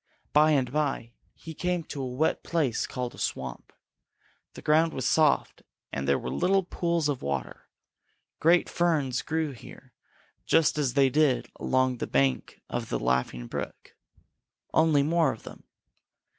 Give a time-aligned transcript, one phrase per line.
[0.33, 3.71] By and by he came to a wet place called a swamp.
[4.55, 5.61] The ground was soft,
[5.93, 7.69] and there were little pools of water.
[8.39, 9.93] Great ferns grew here
[10.47, 13.95] just as they did along the bank of the Laughing Brook,
[14.73, 15.65] only more of them.